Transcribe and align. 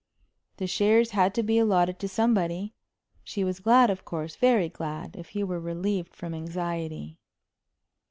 The 0.57 0.65
shares 0.65 1.11
had 1.11 1.35
to 1.35 1.43
be 1.43 1.59
allotted 1.59 1.99
to 1.99 2.07
somebody. 2.09 2.73
She 3.23 3.43
was 3.43 3.59
glad, 3.59 3.91
of 3.91 4.03
course, 4.03 4.35
very 4.35 4.67
glad, 4.67 5.15
if 5.15 5.29
he 5.29 5.43
were 5.43 5.59
relieved 5.59 6.15
from 6.15 6.33
anxiety.... 6.33 7.19